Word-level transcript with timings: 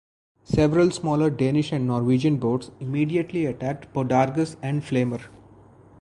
Several 0.45 0.89
smaller 0.89 1.29
Danish 1.29 1.71
and 1.71 1.85
Norwegian 1.85 2.37
boats 2.37 2.71
immediately 2.79 3.45
attacked 3.45 3.93
"Podargus" 3.93 4.55
and 4.63 4.81
"Flamer". 4.81 5.21